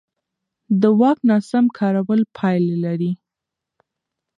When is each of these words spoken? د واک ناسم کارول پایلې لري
د 0.81 0.83
واک 0.99 1.19
ناسم 1.29 1.65
کارول 1.77 2.21
پایلې 2.37 2.75
لري 2.85 3.11